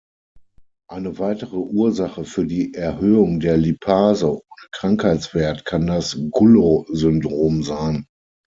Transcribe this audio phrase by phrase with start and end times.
[0.89, 4.39] Eine weitere Ursache für die Erhöhung der Lipase ohne
[4.71, 8.07] Krankheitswert kann das Gullo-Syndrom sein.